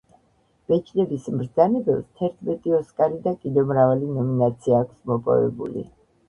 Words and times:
ბეჭდების 0.71 1.27
ბრძანებელს 1.41 2.07
თერთმეტი 2.21 2.73
ოსკარი 2.77 3.21
და 3.27 3.35
კიდევ 3.45 3.69
მრავალი 3.73 4.09
ნომინაცია 4.17 4.81
აქვს 4.87 5.07
მოპოვებული 5.13 5.87